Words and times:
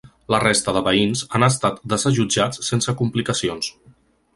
La 0.35 0.37
resta 0.43 0.73
de 0.77 0.81
veïns 0.87 1.21
han 1.39 1.45
estat 1.49 1.79
desallotjats 1.95 2.67
sense 2.73 3.01
complicacions. 3.05 3.75